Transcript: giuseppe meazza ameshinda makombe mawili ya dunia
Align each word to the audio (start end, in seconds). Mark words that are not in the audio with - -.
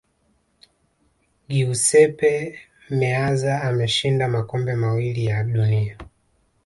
giuseppe 1.53 2.33
meazza 2.99 3.53
ameshinda 3.63 4.27
makombe 4.27 4.75
mawili 4.75 5.25
ya 5.25 5.43
dunia 5.43 5.97